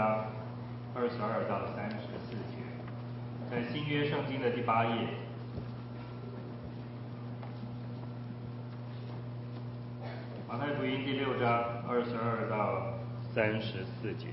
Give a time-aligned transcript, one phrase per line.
[0.00, 0.24] 章
[0.94, 2.56] 二十二到三十四节，
[3.50, 5.08] 在新约圣经的第八页。
[10.48, 12.94] 马太福音第六章二十二到
[13.34, 14.28] 三十四节。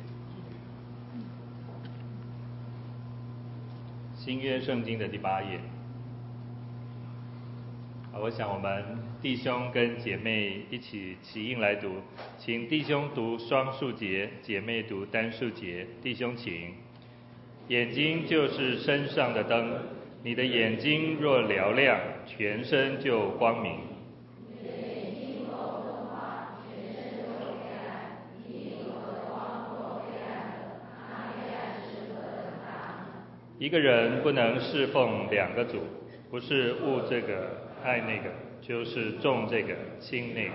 [4.16, 5.60] 新约圣经的第八页。
[8.14, 11.96] 我想我们弟兄跟姐妹一起齐应来读，
[12.38, 15.88] 请弟兄读双数节，姐妹读单数节。
[16.04, 16.74] 弟兄请。
[17.68, 19.80] 眼睛就是身上的灯，
[20.24, 23.80] 你的眼睛若嘹亮，全身就光明。
[33.58, 35.82] 一个人不能侍奉两个主，
[36.30, 37.66] 不是恶这个。
[37.84, 38.32] 爱那个
[38.68, 40.52] 就是重这个轻那个，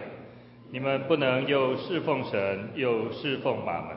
[0.70, 3.96] 你们不能又侍奉神又侍奉马门。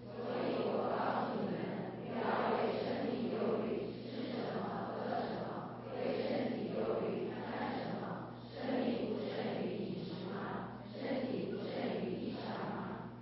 [0.00, 2.24] 所以我告诉你们，不要
[2.56, 8.32] 为生命忧虑，吃什么喝什么；为身体忧虑，穿什么。
[8.48, 10.72] 生命不胜于饮食吗？
[10.98, 13.12] 身体不胜于衣裳吗？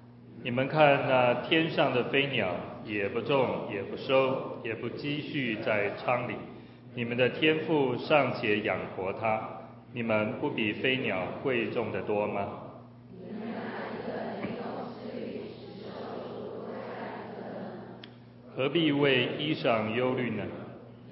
[0.45, 6.35] 你们看那天上的飞鸟，也不种也不收，也不积蓄在仓里。
[6.95, 9.62] 你们的天父尚且养活它，
[9.95, 12.59] 你们不比飞鸟贵重得多吗？
[18.57, 20.43] 何必为衣裳忧虑呢？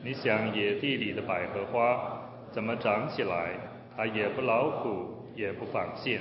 [0.02, 3.52] 你想野地里的百合花，怎么长起来？
[3.96, 6.20] 它也不劳苦，也不纺线。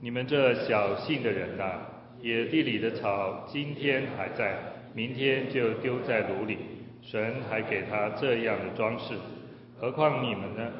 [0.00, 1.64] 你们这小信的人呐、
[2.22, 4.58] 野地里的草今天还在，
[4.94, 6.58] 明天就丢在炉里。
[7.02, 9.14] 神还给他这样的装饰，
[9.78, 10.70] 何况你们呢？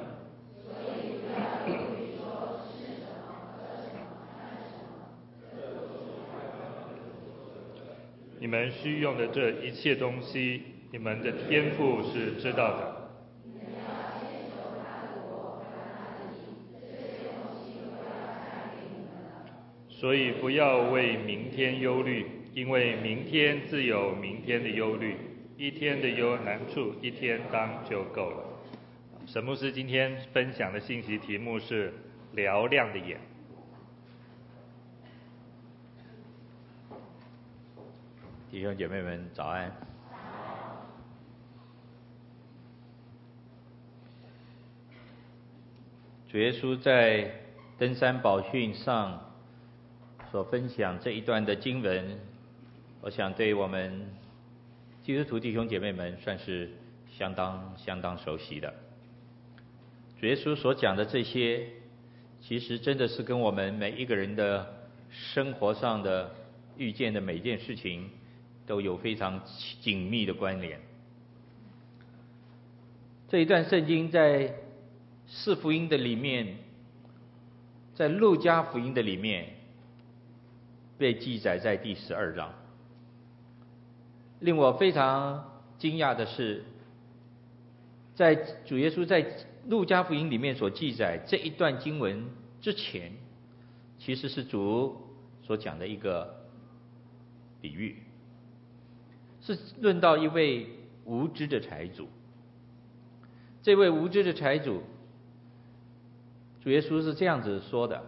[8.39, 10.63] 你们需用的这一切东西，
[10.93, 13.00] 你们的天赋是知道的。
[20.01, 22.25] 所以不要为明天忧虑，
[22.55, 25.15] 因为明天自有明天的忧虑，
[25.59, 28.43] 一天的忧难处一天当就够了。
[29.27, 31.93] 沈牧师今天分享的信息题目是
[32.35, 33.21] “嘹亮的眼”。
[38.51, 39.71] 弟兄姐妹们早安。
[46.31, 47.31] 主耶稣在
[47.77, 49.27] 登山宝训上。
[50.31, 52.17] 所分享这一段的经文，
[53.01, 54.07] 我想对我们
[55.03, 56.71] 基督徒弟兄姐妹们算是
[57.11, 58.73] 相当相当熟悉的。
[60.21, 61.67] 主耶稣所讲的这些，
[62.41, 64.65] 其实真的是跟我们每一个人的
[65.11, 66.33] 生活上的
[66.77, 68.09] 遇见的每件事情
[68.67, 69.43] 都有非常
[69.81, 70.79] 紧密的关联。
[73.29, 74.55] 这一段圣经在
[75.27, 76.57] 四福音的里面，
[77.97, 79.57] 在路加福音的里面。
[81.01, 82.53] 被记载在第十二章。
[84.41, 86.63] 令我非常惊讶的是，
[88.15, 89.27] 在主耶稣在
[89.67, 92.27] 路加福音里面所记载这一段经文
[92.61, 93.13] 之前，
[93.99, 94.95] 其实是主
[95.43, 96.45] 所讲的一个
[97.63, 97.97] 比喻，
[99.41, 100.69] 是论到一位
[101.07, 102.09] 无知的财主。
[103.63, 104.83] 这位无知的财主，
[106.63, 108.03] 主耶稣是这样子说的：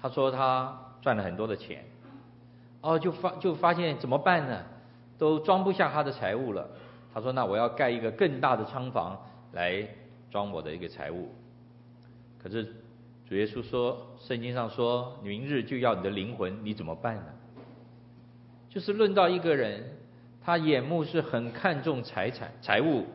[0.00, 1.84] 他说他赚了很多的钱。
[2.84, 4.62] 哦，就发就发现怎么办呢？
[5.16, 6.68] 都装不下他的财物了。
[7.14, 9.16] 他说：“那我要盖一个更大的仓房
[9.52, 9.86] 来
[10.30, 11.28] 装我的一个财物。”
[12.42, 12.64] 可是
[13.28, 17.26] 主耶稣说：“圣经上说，明日就要你的灵魂，你怎么办呢？”
[18.68, 19.82] 就是论到一个人，
[20.44, 23.06] 他眼目是很看重财产财物，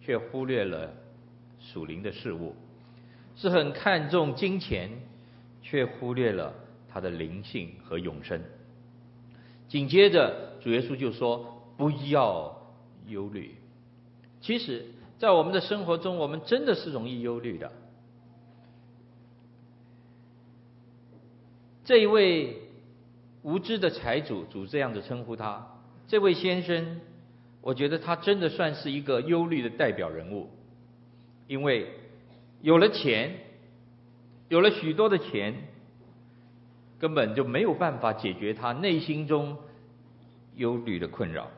[0.00, 0.90] 却忽略了
[1.58, 2.52] 属灵的事物；
[3.34, 4.90] 是很看重金钱，
[5.62, 6.52] 却忽略了
[6.92, 8.38] 他的灵性和永生。
[9.72, 12.74] 紧接着，主耶稣就说：“不要
[13.06, 13.54] 忧虑。”
[14.42, 14.84] 其实，
[15.18, 17.72] 在我们的生活中，我们真的是容易忧虑的。
[21.86, 22.58] 这一位
[23.40, 27.00] 无知的财主，主这样子称呼他，这位先生，
[27.62, 30.50] 我觉得他真的算是一个忧虑的代表人物，
[31.48, 31.86] 因为
[32.60, 33.38] 有了钱，
[34.50, 35.54] 有了许多的钱。
[37.02, 39.56] 根本就没有办法解决他内心中
[40.54, 41.50] 忧虑的困扰、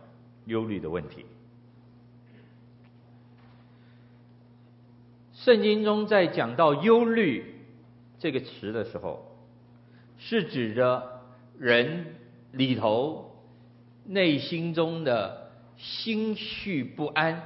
[0.46, 1.26] 忧虑的问题。
[5.34, 7.60] 圣经中在讲到忧虑
[8.18, 9.36] 这个词的时候，
[10.16, 11.20] 是指着
[11.58, 12.14] 人
[12.52, 13.36] 里头
[14.06, 17.42] 内心中的心绪不安，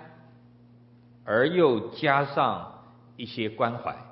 [1.24, 2.84] 而又加上
[3.16, 4.07] 一些关怀。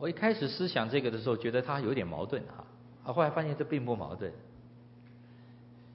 [0.00, 2.64] 我一开始思想这个的时候，觉得它有点矛盾哈，
[3.04, 4.32] 啊，后来发现这并不矛盾。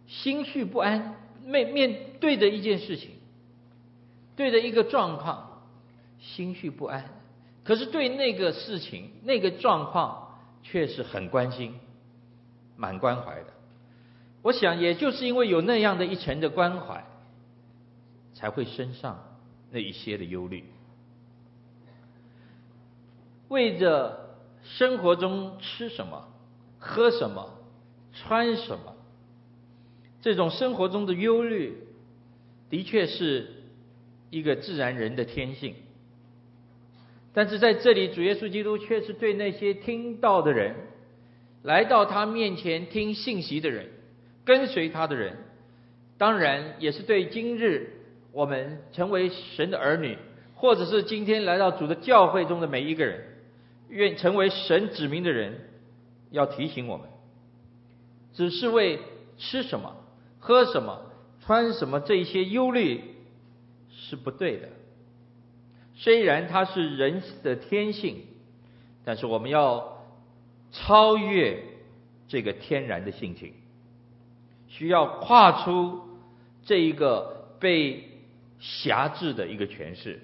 [0.06, 3.10] 心绪不安，面面对着一件事情，
[4.36, 5.64] 对着一个状况，
[6.20, 7.04] 心绪不安。
[7.64, 11.74] 可是对那个事情、那个状况，却是很关心、
[12.78, 13.48] 蛮关怀的。
[14.44, 17.04] 我想，也就是因为有那样的一层的关怀，
[18.36, 19.20] 才会身上
[19.72, 20.64] 那一些的忧虑。
[23.48, 26.28] 为着生活中吃什么、
[26.80, 27.60] 喝什么、
[28.14, 28.96] 穿什么。
[30.22, 31.78] 这种生活中的忧虑，
[32.70, 33.48] 的确是
[34.32, 35.76] 一个自然人的天性。
[37.32, 40.74] 但是在这里，主耶稣基督却是对那些听到的人，
[41.64, 43.88] 来到他面前听信息的人，
[44.46, 45.38] 跟随他的人，
[46.18, 47.92] 当然也是对今日
[48.32, 50.18] 我们成为神的儿女，
[50.56, 53.22] 或者是今天来到主的教会中的每一个人，
[53.90, 55.70] 愿成为神指明的人，
[56.32, 57.08] 要提醒我们，
[58.34, 59.00] 只是为
[59.38, 59.96] 吃什么。
[60.40, 61.02] 喝什么、
[61.44, 63.02] 穿什么，这些忧虑
[63.90, 64.70] 是不对的。
[65.96, 68.26] 虽然它是人的天性，
[69.04, 70.06] 但是我们要
[70.72, 71.64] 超越
[72.28, 73.54] 这个天然的性情，
[74.68, 76.00] 需要跨出
[76.64, 78.04] 这一个被
[78.60, 80.22] 辖制的一个权势。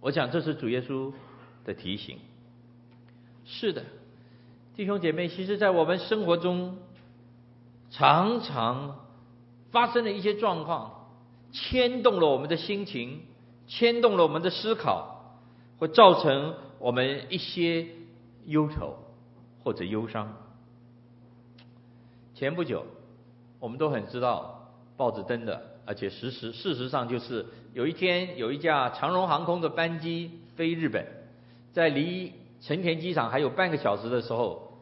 [0.00, 1.12] 我想这是主耶稣
[1.66, 2.16] 的提醒。
[3.50, 3.84] 是的，
[4.76, 6.78] 弟兄姐妹，其实，在我们生活中，
[7.90, 8.96] 常常。
[9.72, 11.06] 发生的一些状况，
[11.52, 13.20] 牵动了我们的心情，
[13.68, 15.36] 牵动了我们的思考，
[15.78, 17.86] 会造成我们一些
[18.46, 18.96] 忧愁
[19.62, 20.34] 或者忧伤。
[22.34, 22.84] 前不久，
[23.60, 31.06] 我们都很知道报纸登的，而且实时事实上就是有一天有一架长荣航空的班机飞日本，
[31.72, 34.72] 在离成田机场还有半个小时的时候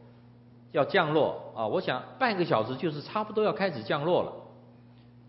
[0.73, 4.33] 要降落啊，我想半个小时就是差不多要开始降落了。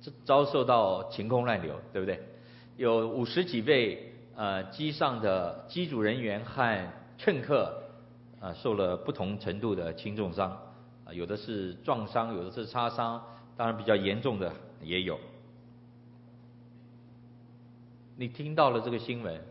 [0.01, 2.19] 这遭受到晴空乱流，对不对？
[2.77, 6.87] 有五十几位呃机上的机组人员和
[7.17, 7.83] 乘客
[8.39, 10.49] 啊、受了不同程度的轻重伤，
[11.05, 13.21] 啊、有的是撞伤，有的是擦伤，
[13.57, 15.19] 当然比较严重的也有。
[18.15, 19.41] 你听到了这个新闻，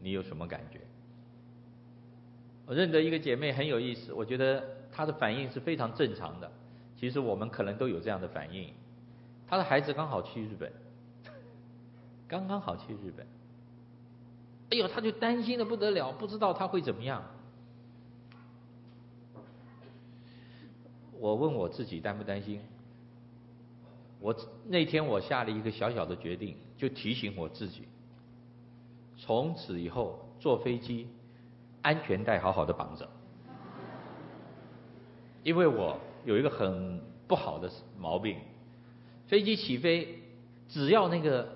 [0.00, 0.80] 你有什么感觉？
[2.66, 6.50] 我认得一个姐妹很有意思，我觉得她的反应是非常正常的。
[6.96, 8.72] 其实我们可能都有这样的反应。
[9.46, 10.72] 她的孩子刚好去日本，
[12.28, 13.26] 刚刚好去日本。
[14.70, 17.22] 哎呦，他就担心的不得了，不知道他会怎么样。
[21.18, 22.60] 我问我自己担不担心？
[24.18, 24.34] 我
[24.66, 27.82] 那天我下了一个小小的决定，就提醒我自己，
[29.18, 31.08] 从此以后坐飞机
[31.82, 33.08] 安全带好好的绑着，
[35.42, 38.38] 因为我有一个很不好的毛病。
[39.26, 40.18] 飞机起飞，
[40.68, 41.48] 只要那个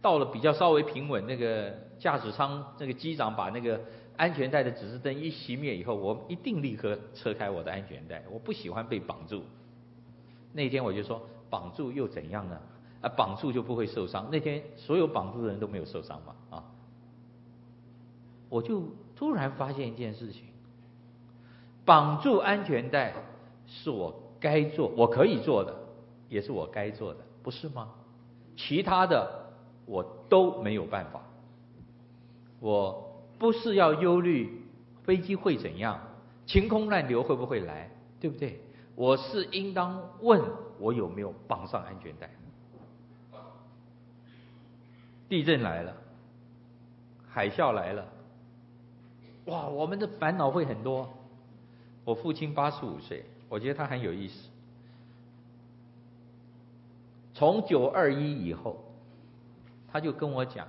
[0.00, 3.80] 到了比较稍微平稳，那个驾驶舱那个机长把那个
[4.16, 8.22] 安全带的指示灯一熄灭以后，我一定立刻扯开我的安全带。
[8.30, 9.42] 我不喜欢被绑住。
[10.52, 12.60] 那天我就说，绑住又怎样呢？
[13.00, 14.28] 啊，绑住就不会受伤。
[14.30, 16.64] 那天所有绑住的人都没有受伤嘛，啊。
[18.48, 18.84] 我就
[19.16, 20.42] 突然发现一件事情，
[21.84, 23.14] 绑住安全带
[23.66, 25.74] 是我该做，我可以做的。
[26.30, 27.90] 也是我该做的，不是吗？
[28.56, 29.52] 其他的
[29.86, 31.20] 我都没有办法。
[32.58, 34.62] 我不是要忧虑
[35.04, 36.00] 飞机会怎样，
[36.46, 38.58] 晴空乱流会不会来，对不对？
[38.96, 40.42] 我是应当问
[40.78, 42.30] 我有没有绑上安全带。
[45.28, 45.94] 地震来了，
[47.28, 48.06] 海啸来了，
[49.46, 51.08] 哇，我们的烦恼会很多。
[52.04, 54.48] 我父亲八十五岁，我觉得他很有意思。
[57.34, 58.84] 从九二一以后，
[59.90, 60.68] 他就跟我讲，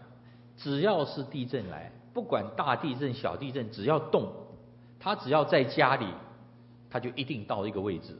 [0.57, 4.31] 只要是地震来，不管大地震、小地震，只要动，
[4.99, 6.07] 他只要在家里，
[6.89, 8.17] 他就一定到一个位置。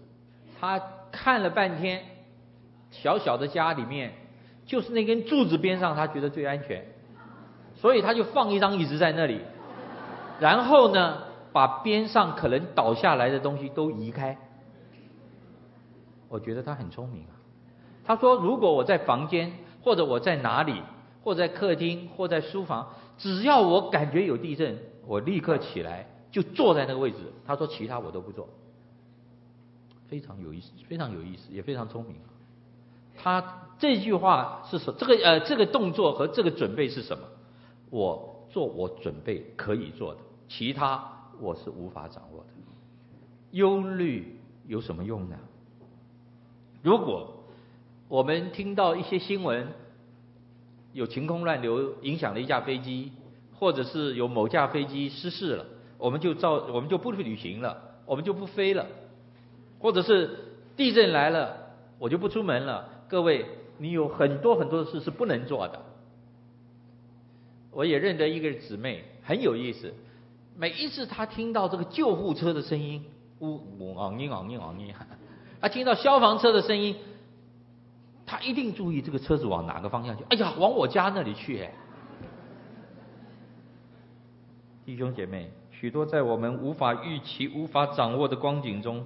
[0.59, 0.81] 他
[1.11, 2.03] 看了半天，
[2.91, 4.13] 小小的家里面，
[4.65, 6.85] 就是那根柱子边上，他觉得最安全，
[7.75, 9.41] 所以他就放一张椅子在那里，
[10.39, 14.37] 然后呢，把边上可能倒下来的东西都移开。
[16.27, 17.35] 我觉得他很聪明啊。
[18.03, 20.81] 他说：“如果我在房间，或者我在哪里，
[21.23, 22.87] 或在客厅，或在书房，
[23.17, 24.77] 只要我感觉有地震，
[25.07, 27.17] 我立刻起来就坐在那个位置。
[27.47, 28.47] 他说其他我都不做，
[30.07, 32.15] 非常有意思，非常有意思，也非常聪明。
[33.17, 37.23] 他这句话是什这个呃这个动作和这个准备是什么？
[37.89, 41.03] 我做我准备可以做的，其他
[41.41, 42.45] 我是无法掌握的。
[43.51, 45.35] 忧虑有什么用呢？
[46.81, 47.33] 如果
[48.07, 49.67] 我们听到一些新闻，
[50.93, 53.11] 有晴空乱流影响了一架飞机，
[53.55, 55.65] 或者是有某架飞机失事了，
[55.97, 58.87] 我们就照我们就不旅行了，我们就不飞了，
[59.79, 60.29] 或者是
[60.77, 61.57] 地震来了，
[61.99, 62.87] 我就不出门了。
[63.09, 63.45] 各位，
[63.79, 65.81] 你有很多很多的事是不能做的。
[67.75, 69.93] 我也认得一个姊妹，很有意思。
[70.55, 73.03] 每一次她听到这个救护车的声音，
[73.39, 74.93] 呜呜昂音昂音昂音，
[75.59, 76.95] 她听到消防车的声音，
[78.25, 80.23] 她一定注意这个车子往哪个方向去。
[80.29, 81.73] 哎呀，往我家那里去哎！
[84.85, 89.05] 弟兄姐妹，许多在我们无法预期、无法掌握的光景中，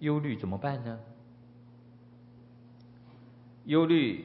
[0.00, 0.98] 忧虑怎么办呢？
[3.66, 4.24] 忧虑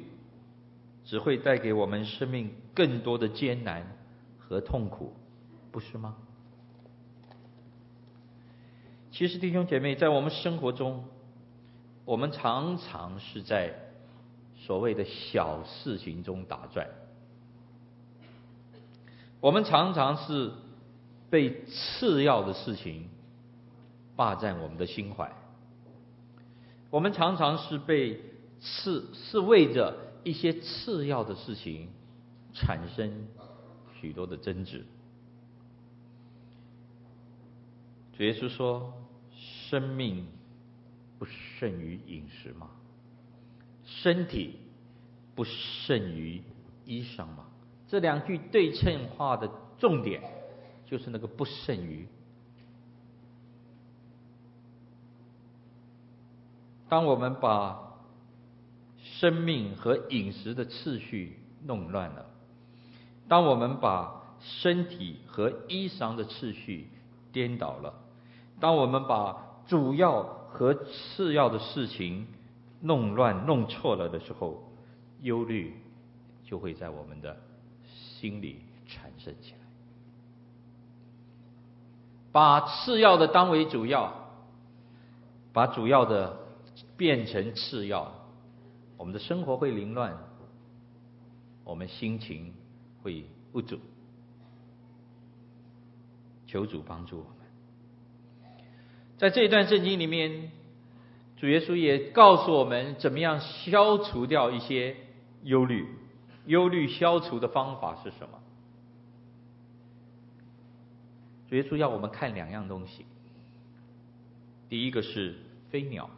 [1.04, 3.96] 只会带给我们生命更多的艰难
[4.38, 5.14] 和痛苦，
[5.72, 6.16] 不是吗？
[9.12, 11.06] 其实弟兄姐妹，在我们生活中，
[12.04, 13.74] 我们常常是在
[14.58, 16.88] 所谓的小事情中打转，
[19.40, 20.52] 我们常常是
[21.30, 23.10] 被次要的事情
[24.16, 25.32] 霸占我们的心怀，
[26.90, 28.20] 我们常常是被。
[28.58, 31.90] 次是为着一些次要的事情
[32.56, 33.28] 产生
[34.00, 34.84] 许多的争执。
[38.18, 38.94] 主耶稣说
[39.70, 40.26] ：“生命
[41.20, 42.70] 不胜于饮食吗？
[43.84, 44.58] 身体
[45.36, 46.42] 不胜于
[46.86, 47.46] 衣裳吗？”
[47.88, 50.24] 这两句对称话的重点
[50.86, 52.08] 就是那个“不胜于”。
[56.88, 57.98] 当我们把
[59.02, 62.26] 生命和饮食的次序弄乱了。
[63.28, 66.90] 当我们把身体和衣裳的次序
[67.32, 67.94] 颠倒了，
[68.60, 69.36] 当我们把
[69.68, 72.28] 主要和次要的事情
[72.82, 74.64] 弄乱、弄错了的时候，
[75.22, 75.76] 忧虑
[76.44, 77.36] 就会在我们的
[77.84, 79.58] 心里产生起来。
[82.32, 84.14] 把次要的当为主要，
[85.52, 86.38] 把主要的
[86.96, 88.12] 变成次要。
[88.98, 90.18] 我们的生活会凌乱，
[91.64, 92.54] 我们心情
[93.06, 93.80] 会不足，
[96.48, 97.36] 求主帮助我们。
[99.20, 100.52] 在这一段圣经里面，
[101.38, 104.98] 主耶稣也告诉我们怎么样消除掉一些
[105.44, 105.88] 忧虑。
[106.48, 108.40] 忧虑消除的方法是什么？
[111.48, 113.06] 主耶稣要我们看两样东西，
[114.68, 115.36] 第一个是
[115.70, 116.10] 飞鸟，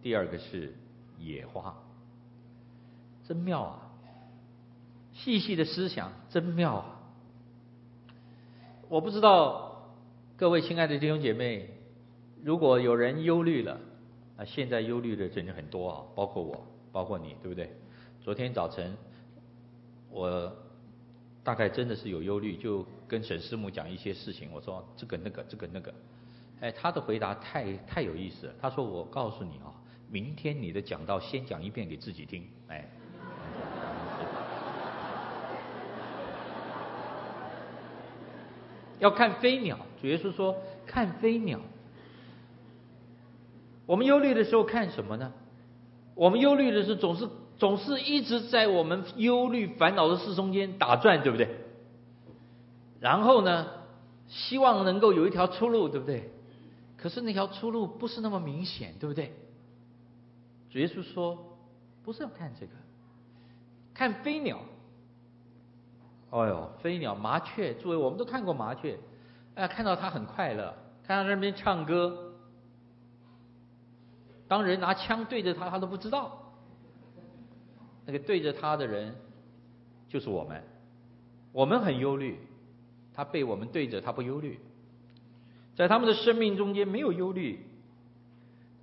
[0.00, 0.72] 第二个是。
[1.18, 1.72] 野花，
[3.22, 3.91] 真妙啊！
[5.14, 7.00] 细细的思想，真妙啊！
[8.88, 9.92] 我不知道
[10.36, 11.68] 各位亲爱的弟兄姐妹，
[12.42, 13.78] 如果有人忧虑了，
[14.36, 17.70] 啊，现在忧虑的真的很多啊，包括我，包括你，对不对？
[18.22, 18.96] 昨天早晨，
[20.10, 20.52] 我
[21.44, 25.94] 大概真的是有忧虑，就跟沈师母讲一些事情，我说这个那个这个那个，
[26.60, 29.72] 哎，他的回答太太有意思了，他说我告诉你啊。
[30.10, 32.86] 明天你的讲道先讲一遍给自己听，哎，
[39.02, 39.78] 要看飞鸟。
[40.00, 40.56] 主耶稣说
[40.86, 41.58] 看飞鸟。
[43.84, 45.32] 我们忧虑的时候看什么呢？
[46.14, 47.28] 我们忧虑的是总是
[47.58, 51.48] 总是一直在我们忧虑烦恼的事中间打转，对不对？
[53.00, 53.66] 然后呢，
[54.28, 56.30] 希望能够有一条出路，对不对？
[56.96, 59.32] 可是那条出路不是那么明显，对不对？
[60.70, 61.58] 主耶稣说
[62.04, 62.72] ：“不是要看这个，
[63.92, 64.60] 看飞鸟。
[66.32, 68.98] 哦哟，飞鸟、麻雀，诸位我们都看过麻雀，
[69.54, 70.74] 哎，看到它很快乐，
[71.06, 72.32] 看到那边唱歌。
[74.48, 76.54] 当人拿枪对着它，它都不知道。
[78.06, 79.14] 那个对着它的人，
[80.08, 80.64] 就是我们。
[81.52, 82.38] 我们很忧虑，
[83.12, 84.58] 他被我们对着，他不忧虑。
[85.76, 87.66] 在他们的生命中间没有忧虑。”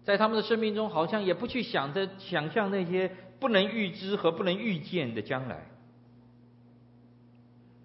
[0.06, 5.68] 在他们的生命中，好像也不去想着想象那些不能预知和不能预见的将来，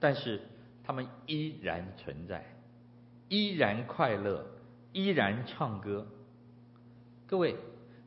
[0.04, 0.38] 但是
[0.84, 2.44] 他们依然存在，
[3.30, 4.44] 依然快乐，
[4.92, 6.06] 依然唱歌。
[7.26, 7.56] 各位，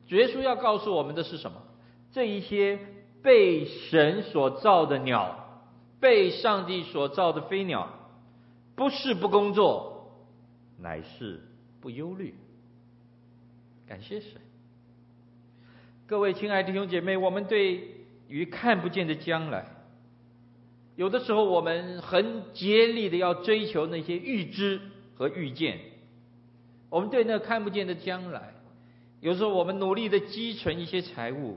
[0.06, 1.60] 主耶稣要告诉我们的是什么？
[2.12, 2.78] 这一些
[3.20, 5.66] 被被神所造的鸟，
[6.00, 7.90] 被上帝所造的飞鸟，
[8.74, 10.16] 不是不工作，
[10.78, 11.42] 乃是
[11.80, 12.34] 不忧虑。
[13.86, 14.40] 感谢神。
[16.06, 19.66] 各位亲爱的弟兄姐妹，我们对于看不见的将来，
[20.98, 24.80] 有的时候我们很竭力的要追求那些预知
[25.14, 25.78] 和预见。
[26.90, 28.52] 我们对那看不见的将来，
[29.20, 31.56] 有时候我们努力的积存一些财物，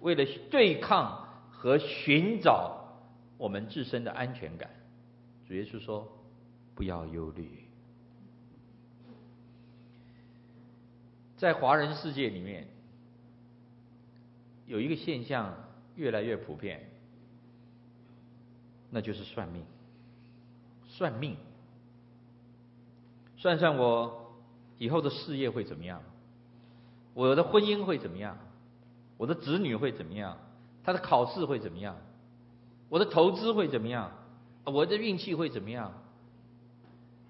[0.00, 3.06] 为了对抗和寻找
[3.38, 4.68] 我们自身的安全感。
[5.46, 6.12] 主耶稣说
[6.74, 7.48] ：“不要忧虑。”
[11.38, 12.66] 在华人世界里面，
[14.66, 15.54] 有一个现象
[15.94, 16.88] 越来越普遍，
[18.92, 19.64] 那就是算命。
[20.86, 21.36] 算命，
[23.36, 24.32] 算算我
[24.78, 26.00] 以后的事业会怎么样，
[27.14, 28.38] 我的婚姻会怎么样，
[29.16, 30.38] 我的子女会怎么样，
[30.84, 31.96] 他的考试会怎么样，
[32.88, 34.12] 我的投资会怎么样，
[34.64, 35.92] 我的运气会怎么样。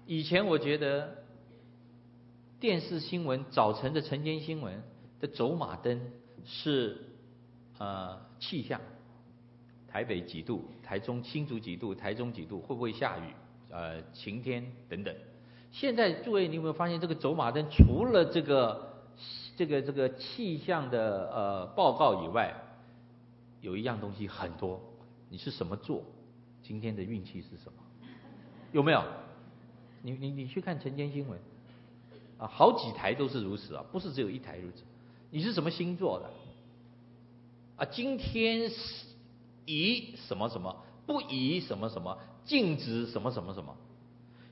[0.05, 1.23] 以前我觉得。
[2.59, 4.81] 电视新闻早晨的晨间新闻
[5.19, 5.99] 的走马灯
[6.45, 6.97] 是
[7.77, 8.79] 呃气象，
[9.93, 13.31] 台北几度，台中新竹几度，台中几度，会不会下雨？
[13.69, 15.15] 呃，晴天等等。
[15.71, 19.05] 现在诸位，你有没有发现这个走马灯除了这个
[19.55, 22.55] 这个这个气象的呃报告以外，
[23.61, 24.81] 有一样东西很多。
[25.29, 26.03] 你是什么座？
[26.63, 28.07] 今天的运气是什么？
[28.71, 29.03] 有没有？
[30.01, 31.39] 你你你去看晨间新闻。
[32.39, 34.83] 啊，好几台都是如此啊，不是只有一台如此。
[35.29, 36.25] 你是什么星座的？
[37.75, 39.12] 啊，今天是
[39.65, 43.75] 以什么什么，不以什么什么，禁止什么什么什么。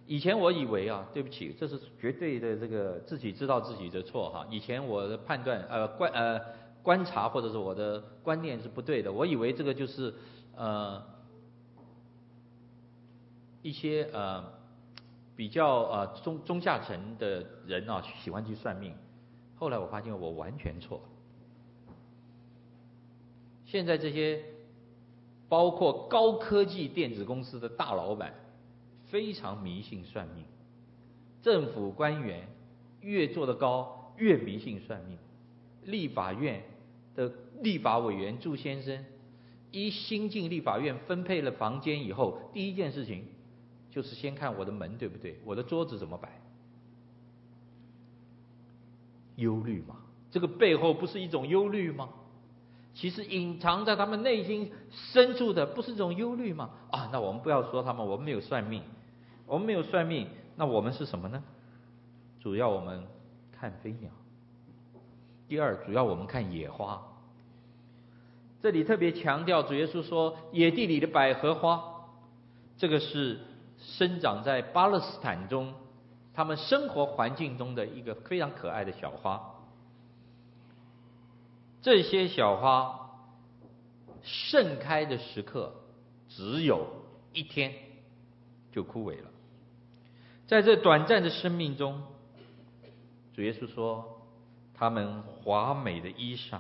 [0.08, 4.46] 以前我以为啊，对不起，这是绝对的这个自己知道自己的错哈。
[4.50, 6.42] 以前我的判断呃观呃
[6.84, 10.14] 观察或者是我的观念是不对的，我以为这个就是
[10.56, 11.04] 呃
[13.62, 14.60] 一些呃。
[15.34, 18.94] 比较呃中中下层的人啊，喜欢去算命。
[19.56, 21.02] 后来我发现我完全错。
[23.66, 24.44] 现在这些
[25.52, 28.34] 包括高科技电子公司的大老板，
[29.08, 30.46] 非常迷信算命。
[31.42, 32.48] 政府官员
[33.02, 35.18] 越做得高，越迷信算命。
[35.84, 36.64] 立法院
[37.18, 37.30] 的
[37.62, 39.04] 立法委员祝先生，
[39.72, 43.26] 一新进立法院分配了房间以后，第一件事情。
[43.90, 46.40] 就是先看我的门对不对，我的桌子怎么摆？
[49.36, 49.98] 忧虑吗？
[50.32, 52.08] 这个背后不是一种忧虑吗？
[52.94, 56.70] 其实隐藏在他们内心深处的，不是一种忧虑吗？
[56.92, 58.84] 啊，那我们不要说他们，我们没有算命，
[59.46, 61.44] 我们没有算命，那我们是什么呢？
[62.40, 63.04] 主要我们
[63.52, 64.10] 看飞鸟。
[65.48, 67.02] 第二，主要我们看野花。
[68.62, 71.84] 这里特别强调，主耶稣说，野地里的百合花，
[72.78, 73.40] 这个是。
[73.84, 75.74] 生长在巴勒斯坦中，
[76.36, 79.42] 他们生活环境中的一个非常可爱的小花。
[81.82, 83.10] 这些小花
[84.22, 85.74] 盛开的时刻
[86.30, 86.88] 只有
[87.34, 87.74] 一天，
[88.72, 89.30] 就枯萎了。
[90.46, 92.04] 在这短暂的生命中，
[93.34, 94.22] 主耶稣说，
[94.74, 96.60] 他们华美的衣裳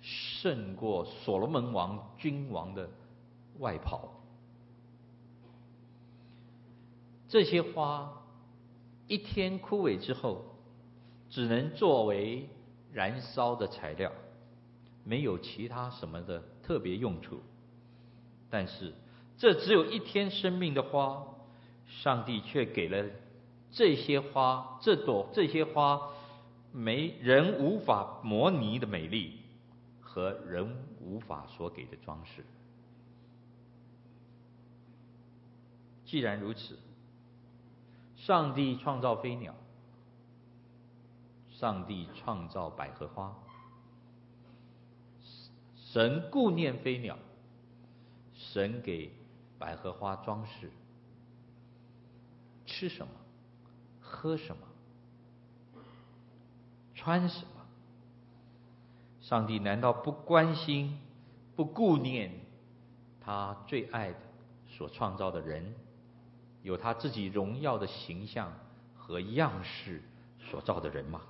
[0.00, 2.88] 胜过所罗门王君王的
[3.58, 4.08] 外袍。
[7.28, 8.22] 这些花
[9.08, 10.44] 一天枯萎之后，
[11.28, 12.48] 只能作为
[12.92, 14.12] 燃烧的材料，
[15.04, 17.40] 没有其他什么的特别用处。
[18.50, 18.92] 但是，
[19.36, 21.24] 这只有一天生命的花，
[21.86, 23.10] 上帝却给了
[23.70, 26.10] 这些花，这朵这些花，
[26.72, 29.40] 没人无法模拟的美丽
[30.00, 32.44] 和人无法所给的装饰。
[36.04, 36.78] 既然如此。
[38.14, 39.52] 上帝创造飞鸟，
[41.50, 43.36] 上帝创造百合花，
[45.92, 47.18] 神顾念飞鸟，
[48.34, 49.12] 神给
[49.58, 50.70] 百合花装饰，
[52.64, 53.12] 吃什么，
[54.00, 55.82] 喝什么，
[56.94, 57.66] 穿什么？
[59.20, 60.98] 上帝难道不关心、
[61.54, 62.40] 不顾念
[63.20, 64.18] 他最爱的
[64.66, 65.74] 所创造的人？
[66.62, 68.50] 有他自己荣耀的形象
[68.96, 70.02] 和样式
[70.38, 71.20] 所造的人吗？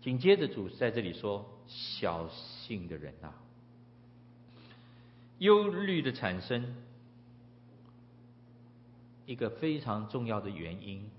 [0.00, 3.34] 紧接着主在这里说：“小信的人啊，
[5.38, 6.74] 忧虑的产生，
[9.26, 11.10] 一个非常重要的原因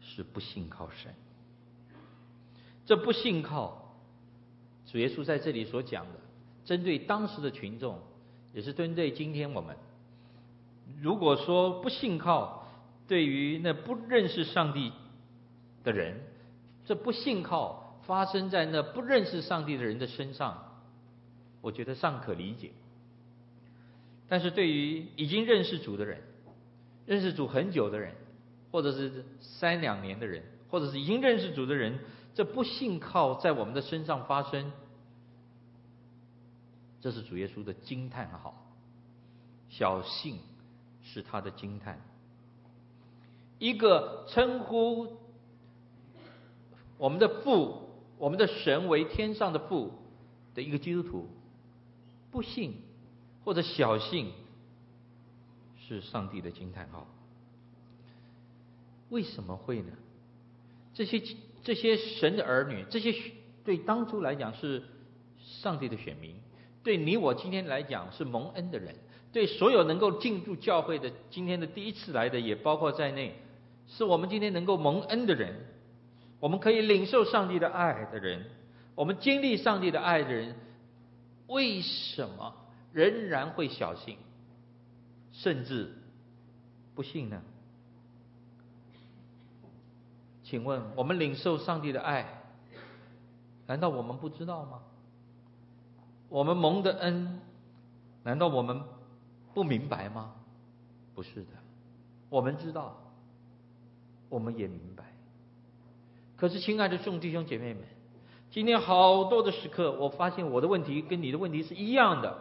[0.00, 1.14] 是不信靠神。
[2.86, 3.94] 这不信靠，
[4.86, 6.18] 主耶稣在这里所讲的，
[6.64, 8.00] 针对当时的群众，
[8.54, 9.76] 也是针对今天我们。
[11.00, 12.66] 如果说不信靠，
[13.06, 14.92] 对于那不认识上帝
[15.84, 16.20] 的人，
[16.84, 20.80] 这不信靠发生在那不认识上帝的人的身上，
[21.60, 22.72] 我觉得尚可理解。
[24.28, 26.22] 但是对于已经认识主的人，
[27.06, 28.14] 认识主很久的人，
[28.70, 31.98] 或者是三两年的人，或者是已经认识主的人，
[32.34, 34.72] 这不信靠在我们的身上发生，
[37.00, 38.54] 这是主耶稣的惊叹号。
[39.68, 40.38] 小信
[41.02, 42.00] 是他的惊叹。
[43.58, 45.16] 一个称呼
[47.00, 49.90] 我们的父、我们的神为天上的父
[50.54, 51.26] 的一个基督徒，
[52.30, 52.74] 不信
[53.42, 54.30] 或者小信，
[55.78, 57.06] 是上帝的惊叹号。
[59.08, 59.92] 为什么会呢？
[60.92, 61.22] 这些
[61.64, 63.14] 这些神的儿女，这些
[63.64, 64.82] 对当初来讲是
[65.38, 66.34] 上帝的选民，
[66.84, 68.94] 对你我今天来讲是蒙恩的人，
[69.32, 73.34] 对所有能够进入教会的今天的第一次来的也包括在内，
[73.88, 75.64] 是我们今天能够蒙恩的人，
[76.40, 78.46] 我们可以领受上帝的爱的人，
[78.94, 80.56] 我们经历上帝的爱的人，
[81.46, 82.54] 为什么
[82.92, 84.16] 仍然会小心，
[85.32, 85.94] 甚至
[86.94, 87.42] 不信呢？
[90.42, 92.42] 请问我们领受上帝的爱，
[93.66, 94.80] 难道我们不知道吗？
[96.28, 97.40] 我们蒙的恩，
[98.24, 98.82] 难道我们
[99.52, 100.32] 不明白吗？
[101.14, 101.50] 不是的，
[102.28, 102.96] 我们知道，
[104.28, 105.09] 我们也明白。
[106.40, 107.82] 可是，亲爱的众弟兄姐妹们，
[108.50, 112.34] 今天好多的时刻，我发现我的问题跟你的问题是一样的。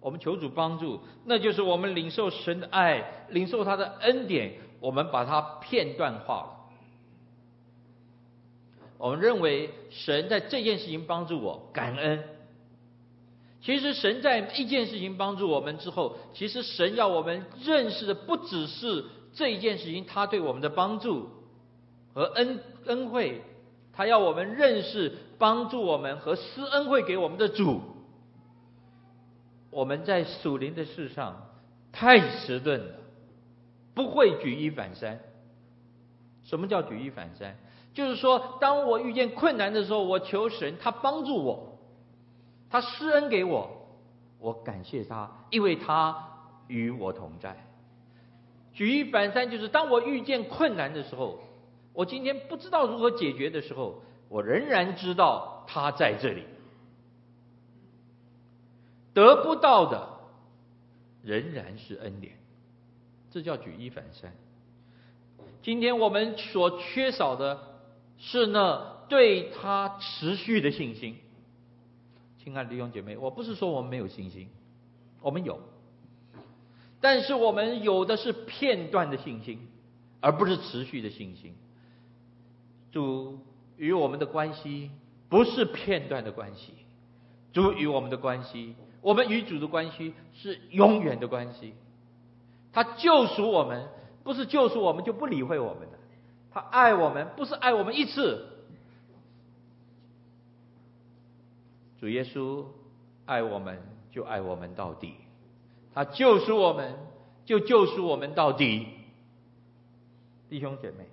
[0.00, 6.50] 我们求主帮助，那就是我们领受神的爱，领受他的恩典，我们把它片段化了。
[8.98, 12.22] 我们认为神在这件事情帮助我，感恩。
[13.62, 21.28] 其实神在一件事情帮助我们之后，其实神要我们认识的不只是这一件事情，他对我们的帮助
[22.12, 23.42] 和恩恩惠，
[23.92, 27.80] 他要我们认识帮助我们和施恩惠给我们的主。
[29.70, 31.46] 我们在属灵的事上
[31.92, 32.94] 太迟钝了，
[33.94, 35.20] 不会举一反三。
[36.42, 37.56] 什么叫举一反三？
[37.94, 41.78] 就是说，当我遇见困难的时候，我求神，他帮助我，
[42.68, 43.88] 他施恩给我，
[44.38, 46.16] 我感谢他，因为他
[46.66, 47.56] 与我同在。
[48.72, 51.40] 举一反三，就是当我遇见困难的时候，
[51.92, 56.44] 我今天不知道如何解决的时候，我仍然知道他在这里。
[59.12, 60.08] 得不到的
[61.22, 62.34] 仍然是恩典，
[63.30, 64.32] 这叫举一反三。
[65.62, 67.68] 今天我们所缺少的。
[68.22, 71.16] 是呢，对他持续的信心。
[72.44, 74.50] 亲爱的弟兄姐妹，我不是说我们没有信心，
[75.22, 75.58] 我们有，
[77.00, 79.66] 但是我们有的是片段的信心，
[80.20, 81.54] 而不是持续的信心。
[82.92, 83.38] 主
[83.76, 84.90] 与我们的关系
[85.28, 86.74] 不是片段的关系，
[87.52, 91.74] 主与我们的关系，我们与主的关系是永远的关系。
[92.72, 93.88] 他救赎我们，
[94.22, 95.98] 不是救赎我们就不理会我们的。
[96.52, 98.46] 他爱我们，不是爱我们一次。
[102.00, 102.64] 主耶稣
[103.26, 105.14] 爱我们，就爱我们到底。
[105.92, 106.96] 他救赎我们，
[107.44, 108.86] 就救赎我们到底。
[110.48, 111.06] 弟兄姐妹，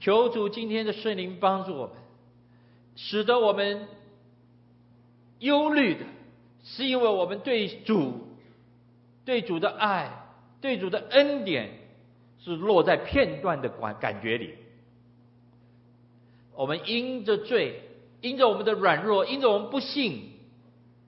[0.00, 1.96] 求主今天的圣灵帮助我们，
[2.96, 3.86] 使得我们
[5.38, 6.04] 忧虑的，
[6.64, 8.28] 是因为我们对主、
[9.24, 10.26] 对主的爱、
[10.60, 11.80] 对主的恩典。
[12.44, 14.54] 是落在片段的感感觉里，
[16.56, 17.82] 我们因着罪，
[18.20, 20.32] 因着我们的软弱，因着我们不信，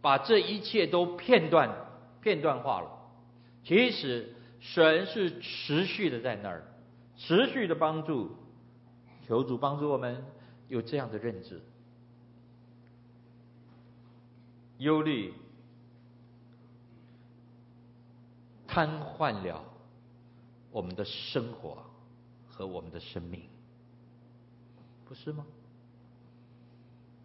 [0.00, 1.74] 把这一切都片段
[2.22, 2.88] 片段化了。
[3.64, 6.68] 其实神是持续的在那儿，
[7.16, 8.30] 持续的帮助，
[9.26, 10.24] 求主帮助我们
[10.68, 11.60] 有这样的认知。
[14.78, 15.32] 忧虑
[18.66, 19.64] 瘫痪了。
[20.70, 21.84] 我们的生活
[22.48, 23.42] 和我们的生命，
[25.08, 25.46] 不是吗？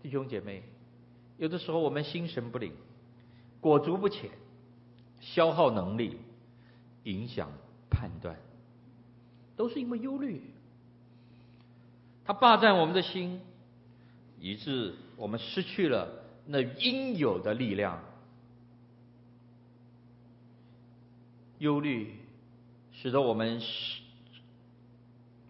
[0.03, 0.61] 弟兄姐妹，
[1.39, 2.71] 有的时候我们心神不宁，
[3.59, 4.29] 裹足不前，
[5.19, 6.19] 消耗能力，
[7.05, 7.49] 影响
[7.89, 8.37] 判断，
[9.55, 10.43] 都是因为忧虑。
[12.29, 13.41] 它霸占我们的心，
[14.39, 16.07] 以致我们失去了
[16.45, 18.03] 那应有的力量。
[21.57, 22.13] 忧虑。
[22.91, 23.61] 使得我们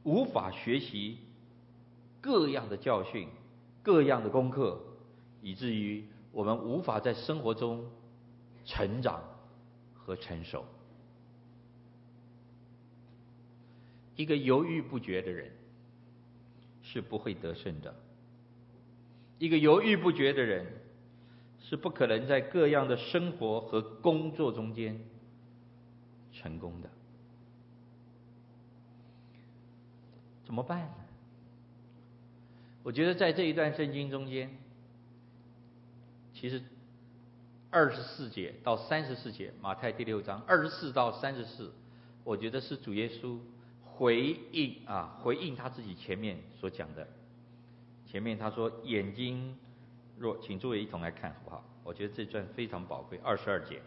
[0.04, 1.18] 无法学习
[2.22, 3.28] 各样的教训、
[3.82, 4.80] 各样的功课，
[5.42, 7.84] 以至于我们无法在生活中
[8.66, 9.24] 成长
[9.96, 10.64] 和成熟。
[14.16, 15.52] 一个犹豫不决的人
[16.92, 17.94] 是不会得胜的。
[19.38, 20.66] 一个犹豫不决的人
[21.62, 25.00] 是不可能在各样的生活和工作中间
[26.34, 26.90] 成功的。
[30.46, 30.90] 怎么办？
[32.82, 34.50] 我觉得在这一段圣经中间，
[36.34, 36.60] 其实
[37.70, 41.72] 二十四节到三十四节，马太第六章二十四到三十四，
[42.24, 43.38] 我觉得是主耶稣
[44.00, 47.06] 回应啊，回应他自己前面所讲的。
[48.06, 49.58] 前面他说眼睛
[50.18, 51.62] 若，请诸位一同来看好不好？
[51.84, 53.20] 我觉得这段非常宝贵。
[53.22, 53.82] 二十二节，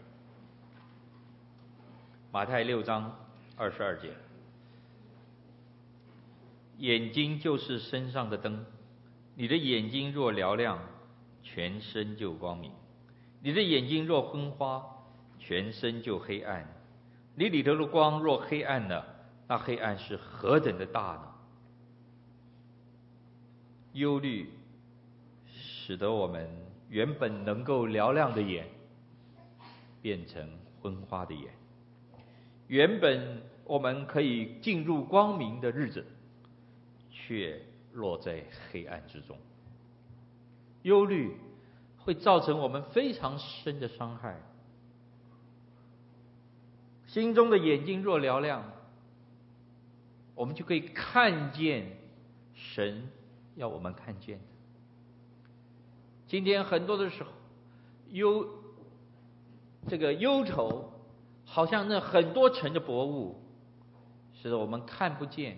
[2.31, 3.17] 马太六章
[3.57, 4.13] 二十二节，
[6.77, 8.63] 眼睛就是身上的灯。
[9.33, 10.79] 你的眼睛若嘹亮，
[11.41, 12.69] 全身就光明；
[13.41, 14.85] 你的眼睛若昏花，
[15.39, 16.71] 全身就黑暗。
[17.33, 19.12] 你里头的光若黑暗了，
[19.47, 21.29] 那黑暗是何等的大呢？
[23.93, 24.49] 忧虑
[25.45, 26.49] 使得我们
[26.89, 28.67] 原本能够嘹亮的眼，
[30.01, 30.49] 变成
[30.81, 31.49] 昏花的眼；
[32.67, 36.05] 原本我们可以进入光明的日子，
[37.11, 39.37] 却落在黑暗之中，
[40.81, 41.37] 忧虑
[41.99, 44.41] 会造成我们非常深的伤害。
[47.05, 48.63] 心中的眼睛若嘹亮，
[50.35, 51.85] 我们就可以看见
[52.53, 53.09] 神
[53.55, 54.43] 要我们看见的。
[56.27, 57.29] 今天很多的时候，
[58.09, 58.47] 忧
[59.87, 60.91] 这个忧愁，
[61.45, 63.41] 好像那很多层的薄雾，
[64.33, 65.57] 使得我们看不见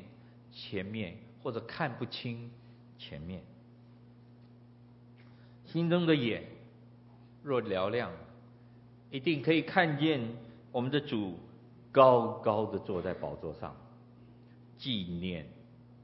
[0.51, 1.17] 前面。
[1.45, 2.49] 或者看不清
[2.97, 3.43] 前面，
[5.63, 6.43] 心中的眼
[7.43, 8.11] 若嘹亮，
[9.11, 10.19] 一定可以看见
[10.71, 11.37] 我们的主
[11.91, 13.75] 高高的坐在宝座上，
[14.77, 15.47] 纪念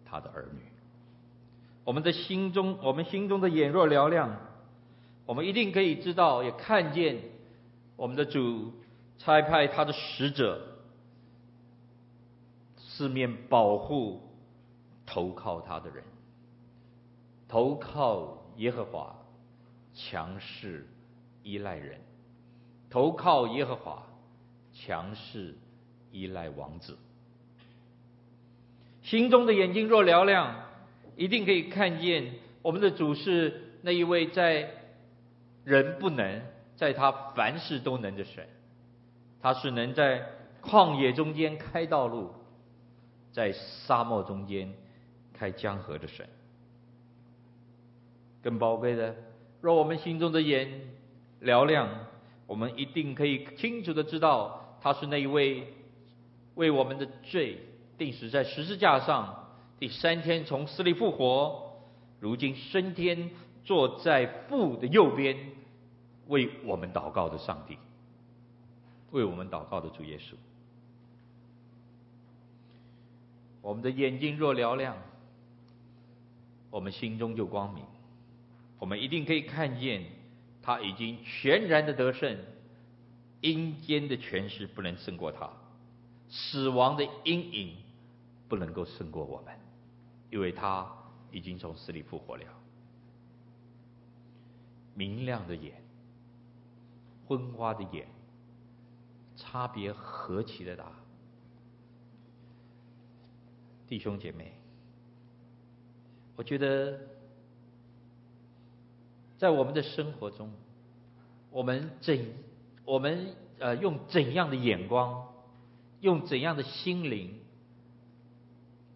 [0.06, 0.62] 他的儿女。
[1.84, 4.38] 我们的心中，我们心中的眼若嘹亮，
[5.26, 7.18] 我们一定可以知道，也看见
[7.96, 8.72] 我们的主
[9.18, 10.62] 差派他的使者，
[12.78, 14.22] 四面保护。
[15.04, 16.02] 投靠他的人，
[17.50, 19.14] 投靠耶和华，
[19.94, 20.88] 强势
[21.44, 22.00] 依赖人；
[22.90, 24.02] 投靠耶和华，
[24.72, 25.54] 强势
[26.14, 26.98] 依赖王子。
[29.02, 30.66] 心中的眼睛若嘹亮，
[31.16, 34.70] 一定可以看见我们的主是那一位在
[35.64, 36.42] 人不能，
[36.76, 38.48] 在他凡事都能的神。
[39.42, 40.26] 他是能在
[40.62, 42.32] 旷野中间开道路，
[43.32, 44.74] 在沙漠中间。
[45.34, 46.30] 开江河的神，
[48.44, 49.16] 更宝贵的，
[49.60, 50.70] 若我们心中的眼
[51.42, 51.90] 嘹亮，
[52.46, 55.74] 我们一定可以清楚的知道，他是那一位
[56.54, 57.58] 为我们的罪
[58.02, 59.46] 钉死在十字架上，
[59.78, 61.72] 第三天从死里复活，
[62.20, 63.30] 如今升天
[63.64, 65.38] 坐在父的右边，
[66.26, 67.78] 为我们祷告的上帝，
[69.12, 70.34] 为我们祷告的主耶稣。
[73.62, 74.98] 我们的眼睛若嘹亮。
[76.72, 77.84] 我们心中就光明，
[78.80, 80.06] 我们一定可以看见，
[80.64, 82.36] 他已经全然的得胜，
[83.42, 85.48] 阴间的权势不能胜过他，
[86.30, 87.76] 死亡的阴影
[88.52, 89.58] 不能够胜过我们，
[90.30, 90.86] 因为他
[91.32, 92.44] 已经从死里复活了。
[94.94, 95.82] 明亮的眼，
[97.26, 98.06] 昏花的眼，
[99.38, 100.92] 差别何其的大，
[103.88, 104.52] 弟兄姐妹。
[106.36, 107.00] 我觉得，
[109.38, 110.52] 在我们的生活中，
[111.52, 112.20] 我们怎
[112.84, 115.26] 我们呃用怎样的眼光，
[116.02, 117.40] 用怎样的心灵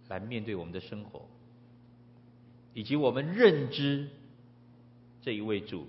[0.07, 1.25] 来面对我们的生活，
[2.73, 4.07] 以及我们认知
[5.21, 5.87] 这一位主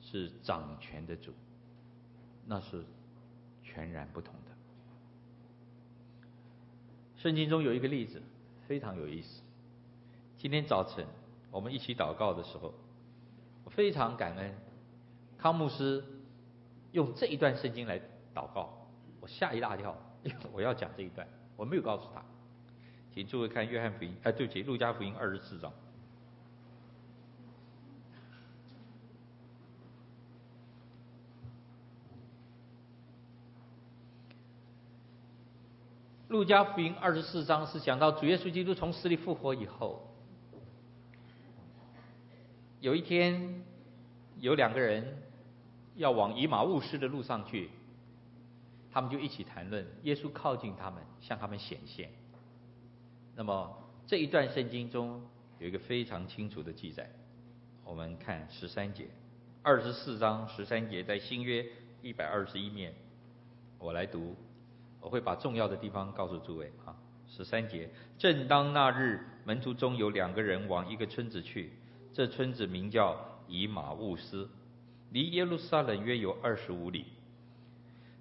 [0.00, 1.32] 是掌权的主，
[2.46, 2.84] 那是
[3.62, 4.52] 全然不同的。
[7.16, 8.22] 圣经中有一个例子，
[8.66, 9.42] 非常有意思。
[10.38, 11.06] 今天早晨
[11.50, 12.74] 我们一起祷告的时候，
[13.64, 14.54] 我非常感恩
[15.36, 16.04] 康牧师
[16.92, 18.00] 用这一段圣经来
[18.34, 18.88] 祷告，
[19.20, 22.24] 我吓一大跳，因为我要讲这一段，我没有告诉他。
[23.18, 25.72] 请诸位看约翰福音，哎，对不起，路加福音二十四章。
[36.28, 40.14] 路加福音二十四章是讲到主耶稣基督从死里复活以后。
[42.78, 43.64] 有一天，
[44.38, 45.24] 有两个人
[45.96, 47.68] 要往以马忤斯的路上去，
[48.92, 49.84] 他们就一起谈论。
[50.04, 52.12] 耶稣靠近他们，向他们显现。
[53.38, 53.72] 那么
[54.04, 55.22] 这一段圣经中
[55.60, 57.08] 有一个非常清楚的记载，
[57.84, 59.06] 我们看十三节，
[59.62, 61.64] 二十四章十三节，在新约
[62.02, 62.92] 一百二十一面，
[63.78, 64.34] 我来读，
[65.00, 66.96] 我会把重要的地方告诉诸位啊。
[67.28, 71.70] 十三节，正当那日，门徒中有两个人往一个村子去，
[72.12, 74.50] 这村子名叫以马忤斯，
[75.12, 77.04] 离耶路撒冷约有二十五里。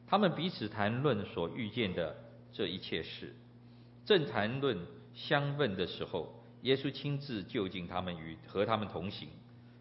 [0.06, 2.16] 他们彼此谈论所遇见的
[2.54, 3.34] 这一切事，
[4.06, 4.78] 正谈论
[5.18, 9.28] 相问的时候，耶稣亲自就近他们与和他们同行，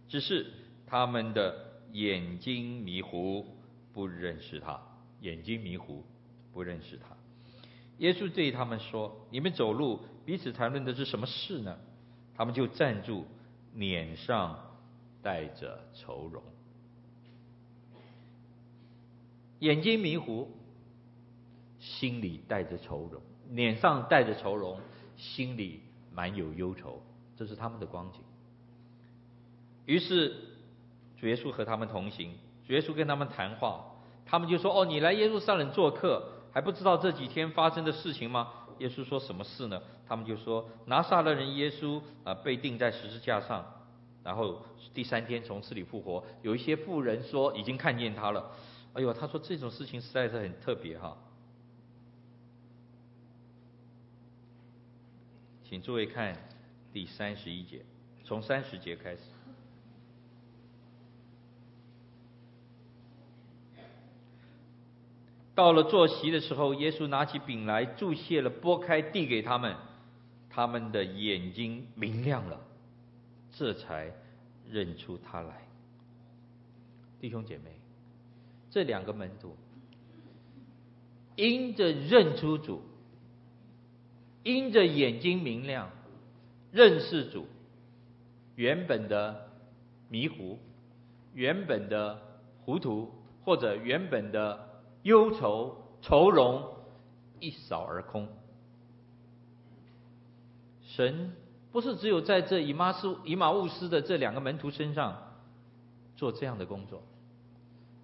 [0.08, 0.50] 只是
[0.86, 1.54] 他们的
[1.92, 3.44] 眼睛迷糊，
[3.92, 4.80] 不认识他，
[5.20, 6.02] 眼睛迷糊，
[6.54, 7.14] 不认识他。
[7.98, 11.78] 耶稣对他们说：“你们走路彼此谈论的是什么事呢？”
[12.34, 13.26] 他们就站住，
[13.74, 14.58] 脸上
[15.22, 16.42] 带着愁容，
[19.58, 20.50] 眼睛迷糊，
[21.78, 23.20] 心里带着愁容，
[23.50, 24.78] 脸上带着愁容，
[25.16, 25.80] 心里
[26.12, 27.02] 满有忧愁，
[27.36, 28.20] 这是他们的光景。
[29.86, 30.34] 于是
[31.20, 32.34] 主耶稣和他们同行，
[32.66, 33.84] 主耶稣跟他们谈话，
[34.24, 38.50] 他们就说：“哦，你来耶路撒冷做客。”还不知道这几天发生的事情吗？
[38.78, 39.78] 耶稣说什么事呢？
[40.08, 43.62] 他们就说拿撒勒人耶稣啊被钉在十字架上，
[44.24, 44.62] 然后
[44.94, 46.24] 第三天从死里复活。
[46.40, 48.50] 有一些妇人说已经看见他了。
[48.94, 51.14] 哎呦，他说这种事情实在是很特别哈。
[55.68, 56.36] 请诸位看
[56.92, 57.80] 第三十一节，
[58.24, 59.22] 从三十节开始。
[65.56, 69.74] 到了坐席的时候，耶稣拿起饼来，祝谢了，拨开，递给他们，
[70.50, 72.60] 他们的眼睛明亮了，
[73.50, 74.12] 这才
[74.70, 75.66] 认出他来。
[77.20, 77.72] 弟兄姐妹，
[78.70, 79.56] 这两个门徒
[81.34, 82.82] 因着认出主，
[84.46, 85.90] 因着眼睛明亮，
[86.70, 87.46] 认识主，
[88.54, 89.48] 原本的
[90.08, 90.58] 迷糊，
[91.34, 92.18] 原本的
[92.64, 93.10] 糊涂，
[93.44, 94.64] 或者原本的。
[95.02, 96.74] 忧愁、愁容
[97.38, 98.26] 一扫而空。
[100.82, 101.30] 神
[101.70, 105.16] 不是只有在这以马斯、以马忤斯的这两个门徒身上
[106.16, 107.04] 做这样的工作，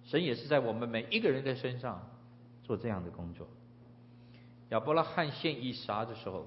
[0.05, 2.09] 神也是在我们每一个人的身上
[2.63, 3.49] 做这样的工作。
[4.73, 6.45] 亚伯拉罕献以撒的时候，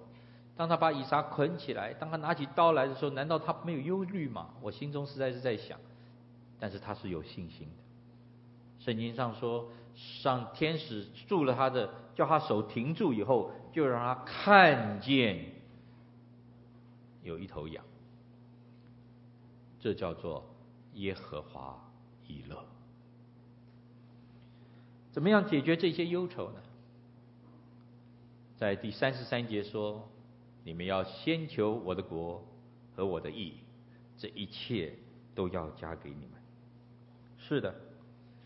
[0.56, 4.50] 当他把以撒捆起来，当他拿起刀来的时候，难道他没有忧虑吗？
[4.60, 5.78] 我心中实在是在想，
[6.58, 8.84] 但是他是有信心的。
[8.84, 9.68] 圣经上说。
[9.98, 15.42] 上天使住了他的，叫他手停住以后，就让他看见
[17.22, 17.82] 有一头羊，
[19.80, 20.44] 这叫做
[20.96, 21.82] 耶和华
[22.26, 22.62] 以勒。
[25.12, 26.60] 怎么样解决这些忧愁呢？
[28.56, 30.08] 在第三十三节说
[30.64, 32.42] ：“你们要先求我的国
[32.94, 33.54] 和我的义，
[34.18, 34.94] 这一切
[35.34, 36.30] 都要加给你们。”
[37.38, 37.74] 是的。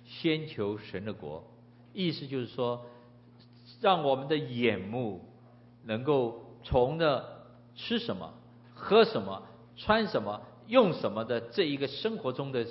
[0.04, 1.44] 先求神的国，
[1.92, 2.84] 意思就是说，
[3.80, 5.24] 让我们的眼目
[5.84, 7.46] 能够从的
[7.76, 8.34] 吃什么、
[8.74, 9.46] 喝什么、
[9.76, 12.66] 穿什么、用什么的这一个生活中的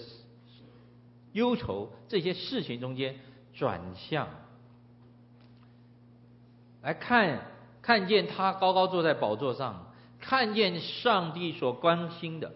[1.32, 3.17] 忧愁这些事情中间
[3.54, 4.28] 转向，
[6.82, 7.42] 来看
[7.82, 12.54] 看见他高高坐在宝座上，看见上帝所关心的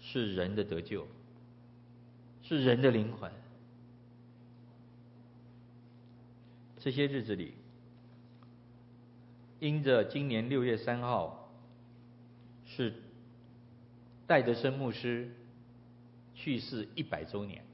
[0.00, 1.06] 是人的得救。
[2.44, 3.30] 是人的灵魂。
[6.80, 7.54] 这些日子里，
[9.60, 11.48] 因着今年六月三号
[12.66, 12.92] 是
[14.26, 15.32] 戴德生牧师
[16.34, 17.64] 去世一百周年，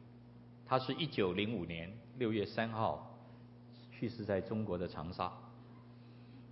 [0.66, 3.07] 他是一九零五年六月三号
[3.98, 5.32] 去世在中国的长沙。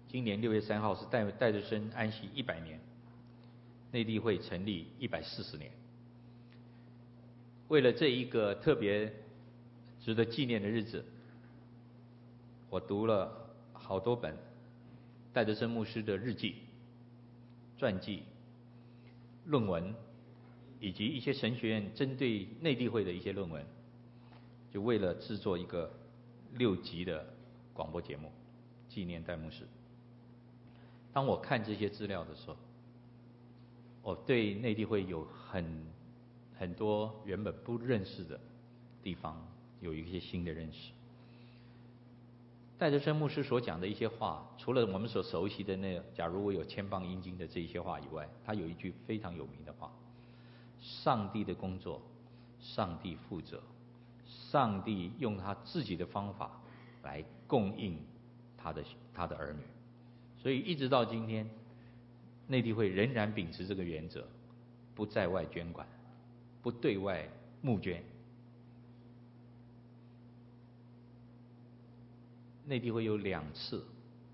[0.08, 2.80] 今年六月三号是戴戴德生安息一百年，
[3.92, 5.70] 内地会成立一百四十年。
[7.68, 9.12] 为了这一个特别
[10.00, 11.04] 值得纪念的日子，
[12.68, 14.36] 我读了好多本
[15.32, 16.56] 戴德生牧师的日记、
[17.78, 18.24] 传记、
[19.44, 19.94] 论文，
[20.80, 23.64] 以及一些神学院针对内地会的一些论文，
[24.72, 25.92] 就为了制作一个
[26.54, 27.24] 六集的
[27.76, 28.32] 广播节目
[28.88, 29.68] 纪念戴牧师。
[31.12, 32.56] 当我看这些资料的时候，
[34.02, 35.94] 我对内地会有很。
[36.58, 38.40] 很多原本不认识的
[39.02, 39.46] 地方，
[39.82, 40.90] 有一些新的认识。
[42.78, 49.92] 戴德生牧师所讲的一些话，除了我们所熟悉的那“假如我有千磅阴茎”的这些话以外，他有一句非常有名的话
[50.80, 52.00] ：“上帝的工作
[52.58, 53.60] 上帝负责，
[54.24, 56.58] 上帝用他自己的方法
[57.02, 57.98] 来供应
[58.56, 58.84] 他的
[59.14, 59.60] 他的儿女，
[60.42, 61.48] 所以一直到今天，
[62.46, 64.26] 内地会仍然秉持这个原则，
[64.94, 65.86] 不在外捐款，
[66.62, 67.28] 不对外
[67.62, 68.02] 募捐。
[72.64, 73.84] 内地会有两次，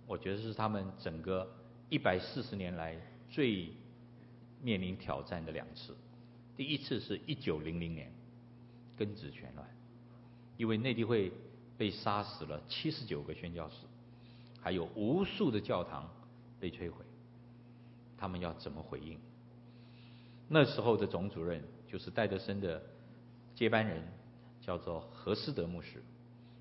[0.06, 1.46] 我觉得是他们整个
[1.90, 2.96] 一百四十年来
[3.28, 3.68] 最
[4.62, 5.94] 面临挑战的两次。
[6.56, 8.10] 第一次是一九零零年，
[8.98, 9.68] 庚子拳乱，
[10.56, 11.30] 因为内地会
[11.83, 13.74] 被杀死了七十九个宣教士，
[14.61, 16.09] 还有无数的教堂
[16.61, 17.05] 被摧毁，
[18.16, 19.18] 他们要怎么回应？
[20.47, 22.80] 那时候的总主任就是戴德生的
[23.57, 24.01] 接班人，
[24.61, 26.01] 叫做何斯德牧师，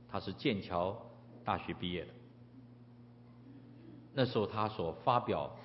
[0.10, 1.00] 他是剑桥。
[1.44, 2.12] 大学毕业的，
[4.14, 5.56] 那时候他所发表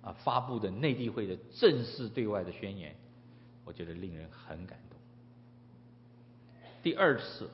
[0.00, 2.94] 啊发布的内地会的正式对外的宣言，
[3.64, 4.98] 我觉得令人很感动。
[6.84, 7.50] 第二次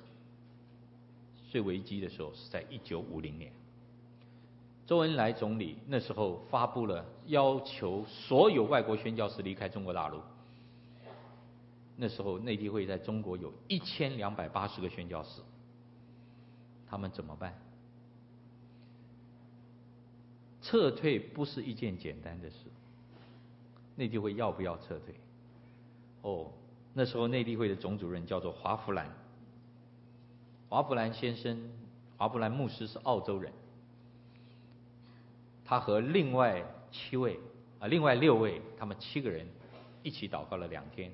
[1.48, 3.50] 最危机的时候是在一九五零年，
[4.86, 10.20] 周恩来总理那时候发布了要求所有外国宣教士离开中国大陆。
[11.96, 15.40] 那时候内地会在中国有一千两百八十个宣教士。
[16.88, 17.52] 他们怎么办？
[20.62, 22.56] 撤退不是一件简单的事。
[23.96, 25.14] 内地会要不要撤退？
[26.22, 26.52] 哦，
[26.94, 29.10] 那时候内地会的总主任叫做华福兰。
[30.68, 31.58] 华福兰先生，
[32.16, 33.52] 华福兰牧师是澳洲人。
[35.64, 37.38] 他和另外七位
[37.78, 39.46] 啊，另外六位，他们七个人
[40.02, 41.10] 一起祷告了两天，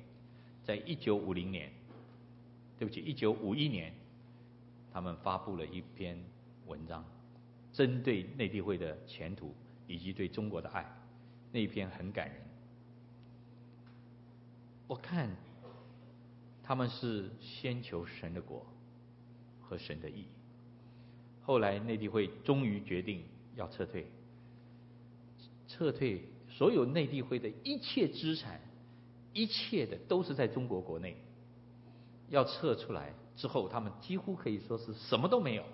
[0.65, 1.73] 在一九五零年，
[2.79, 3.93] 对不起，一九五一年。
[4.93, 6.17] 他们发布了一篇
[6.67, 7.05] 文章，
[7.73, 9.53] 针对内地会的前途
[9.89, 10.87] 以及对中国的爱，
[11.51, 12.37] 那一篇很感人。
[14.87, 15.29] 我看
[16.63, 18.65] 他们是先求神的国
[19.69, 20.27] 和神的意义，
[21.43, 23.25] 后来内地会终于决定
[23.57, 24.07] 要撤退，
[25.69, 28.61] 撤退所有内地会的一切资产，
[29.33, 31.17] 一切的都是在中国国内，
[32.29, 33.13] 要撤出来。
[33.37, 35.65] 之后，他们几乎可以说是什么都没有，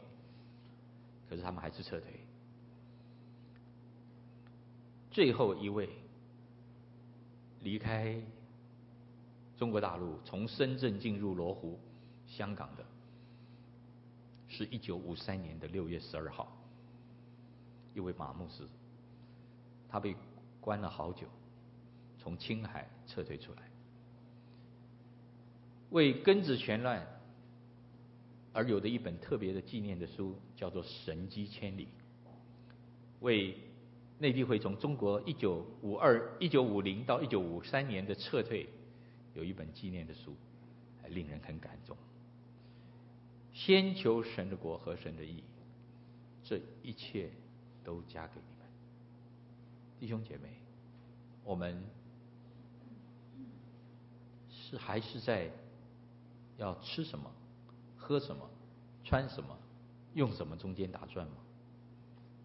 [1.28, 2.09] 可是他们还是撤退。
[5.11, 5.91] 最后一位
[7.62, 8.18] 离开
[9.59, 11.78] 中国大陆，从深圳进入罗湖、
[12.26, 12.84] 香港的，
[14.61, 16.55] 是一九五三年的六月十二号，
[17.95, 18.69] 一位马牧师，
[19.89, 20.15] 他被
[20.61, 21.27] 关了好久，
[22.19, 23.63] 从青海撤退出来，
[25.89, 27.07] 为庚子全乱。
[28.53, 31.87] 而有的一本特别的纪念的书，叫做《神迹千里》，
[33.21, 33.57] 为
[34.19, 38.69] 内地会从中国一九五二、一九五零到一九五三年的撤退，
[39.33, 40.37] 有一本纪念的书，
[41.09, 41.97] 令人很感动。
[43.61, 45.45] 先求神的国和神的义，
[46.43, 47.31] 这一切
[47.85, 48.67] 都加给你们，
[49.99, 50.49] 弟兄姐妹，
[51.45, 51.85] 我们
[54.49, 55.51] 是还是在
[56.57, 57.31] 要吃什么？
[57.99, 58.49] 喝什么，
[59.05, 59.55] 穿什么，
[60.15, 61.35] 用什么中间打转吗？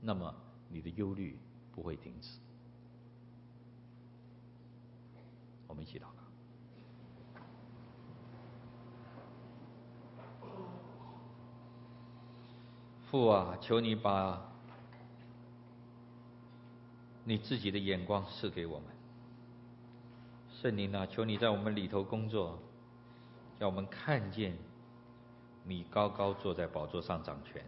[0.02, 0.36] 那么
[0.68, 1.40] 你的忧虑
[1.72, 2.30] 不会停止。
[5.66, 6.25] 我们一起祷告。
[13.16, 14.42] 父啊，求你把
[17.24, 18.88] 你自己的眼光赐给我们。
[20.52, 22.60] 圣灵啊，求你在我们里头工作，
[23.58, 24.58] 让我们看见。
[25.64, 27.66] 你高高坐在宝座上掌权，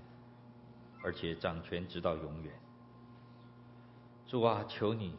[1.02, 2.54] 而且掌权直到永远。
[4.28, 5.16] 主啊，求你，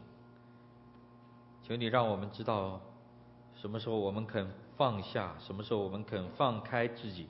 [1.63, 2.79] 求你让我们知道，
[3.55, 7.29] 什么时候我们肯放下，什么时候我们肯放开自己，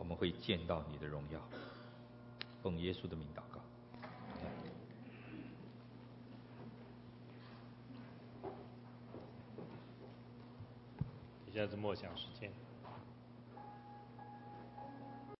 [0.00, 1.38] 我们会见到你的荣耀。
[2.62, 3.60] 奉耶稣的名祷告。
[11.46, 12.50] 一下子默想时间。